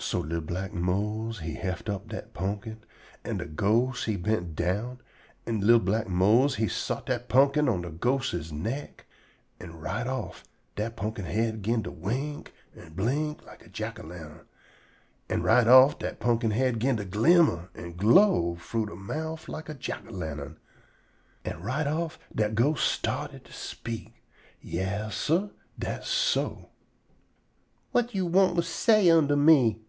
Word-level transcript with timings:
So 0.00 0.20
li'l 0.20 0.42
black 0.42 0.72
Mose 0.72 1.40
he 1.40 1.54
heft 1.54 1.88
up 1.88 2.06
dat 2.10 2.32
pumpkin, 2.32 2.84
an' 3.24 3.38
de 3.38 3.44
ghost 3.46 4.04
he 4.04 4.14
bent 4.14 4.54
down, 4.54 5.00
an' 5.44 5.60
li'l 5.60 5.80
black 5.80 6.06
Mose 6.06 6.54
he 6.54 6.68
sot 6.68 7.06
dat 7.06 7.28
pumpkin 7.28 7.68
on 7.68 7.82
dat 7.82 7.98
ghostses 7.98 8.52
neck. 8.52 9.06
An' 9.58 9.80
right 9.80 10.06
off 10.06 10.44
dat 10.76 10.94
pumpkin 10.94 11.24
head 11.24 11.64
'gin 11.64 11.82
to 11.82 11.90
wink 11.90 12.52
an' 12.76 12.92
blink 12.94 13.44
like 13.44 13.66
a 13.66 13.68
jack 13.68 13.98
o' 13.98 14.04
lantern, 14.06 14.46
an' 15.28 15.42
right 15.42 15.66
off 15.66 15.98
dat 15.98 16.20
pumpkin 16.20 16.52
head 16.52 16.78
'gin 16.80 16.96
to 16.98 17.04
glimmer 17.04 17.68
an' 17.74 17.96
glow 17.96 18.54
frough 18.54 18.86
de 18.86 18.94
mouf 18.94 19.48
like 19.48 19.68
a 19.68 19.74
jack 19.74 20.04
o' 20.06 20.12
lantern, 20.12 20.58
an' 21.44 21.60
right 21.60 21.88
off 21.88 22.20
dat 22.32 22.54
ghost 22.54 22.86
start 22.86 23.32
to 23.44 23.52
speak. 23.52 24.14
Yas, 24.60 25.16
sah, 25.16 25.48
dass 25.76 26.06
so. 26.06 26.68
"Whut 27.92 28.14
yo' 28.14 28.26
want 28.26 28.54
to 28.56 28.62
say 28.62 29.10
unto 29.10 29.34
me?" 29.34 29.80